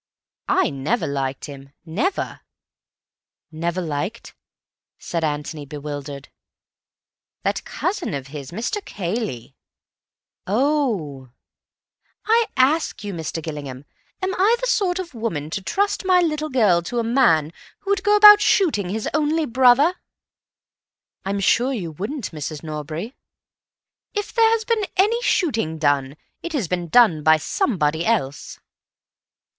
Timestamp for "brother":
19.45-19.93